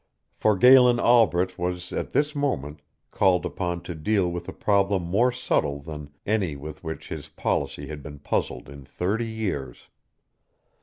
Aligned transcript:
For 0.33 0.57
Galen 0.57 0.99
Albret 0.99 1.59
was 1.59 1.93
at 1.93 2.09
this 2.09 2.35
moment 2.35 2.81
called 3.11 3.45
upon 3.45 3.83
to 3.83 3.93
deal 3.93 4.31
with 4.31 4.49
a 4.49 4.51
problem 4.51 5.03
more 5.03 5.31
subtle 5.31 5.79
than 5.79 6.09
any 6.25 6.55
with 6.55 6.83
which 6.83 7.09
his 7.09 7.27
policy 7.29 7.85
had 7.85 8.01
been 8.01 8.17
puzzled 8.17 8.67
in 8.67 8.83
thirty 8.83 9.27
years. 9.27 9.89